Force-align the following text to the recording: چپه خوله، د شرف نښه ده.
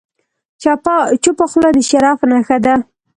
چپه 1.23 1.45
خوله، 1.51 1.69
د 1.75 1.79
شرف 1.89 2.19
نښه 2.31 2.57
ده. 2.65 2.73